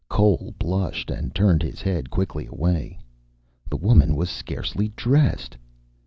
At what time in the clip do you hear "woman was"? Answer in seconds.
3.77-4.31